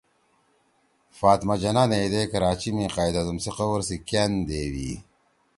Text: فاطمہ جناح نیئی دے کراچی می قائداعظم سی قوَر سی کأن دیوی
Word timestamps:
فاطمہ 1.19 1.55
جناح 1.61 1.87
نیئی 1.91 2.07
دے 2.13 2.21
کراچی 2.31 2.69
می 2.75 2.85
قائداعظم 2.95 3.37
سی 3.43 3.51
قوَر 3.57 3.81
سی 3.87 3.97
کأن 4.09 4.31
دیوی 4.47 4.91